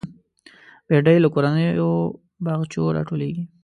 بېنډۍ 0.87 1.17
له 1.21 1.27
کورنیو 1.33 1.89
باغچو 2.43 2.83
راټولېږي 2.95 3.43